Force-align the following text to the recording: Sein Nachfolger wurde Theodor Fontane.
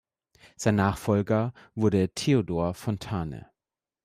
Sein 0.55 0.77
Nachfolger 0.77 1.53
wurde 1.75 2.09
Theodor 2.15 2.73
Fontane. 2.73 3.51